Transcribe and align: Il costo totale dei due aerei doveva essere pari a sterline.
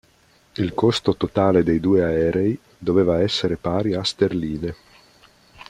Il 0.55 0.73
costo 0.73 1.15
totale 1.15 1.61
dei 1.61 1.79
due 1.79 2.03
aerei 2.03 2.57
doveva 2.75 3.21
essere 3.21 3.55
pari 3.55 3.93
a 3.93 4.01
sterline. 4.01 4.75